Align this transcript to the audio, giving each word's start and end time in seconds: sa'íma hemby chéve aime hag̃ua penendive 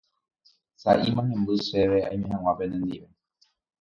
sa'íma 0.81 1.21
hemby 1.29 1.53
chéve 1.67 1.97
aime 2.09 2.27
hag̃ua 2.33 2.53
penendive 2.57 3.07